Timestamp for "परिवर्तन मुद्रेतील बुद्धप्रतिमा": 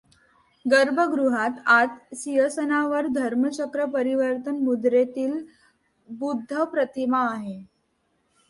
3.93-7.21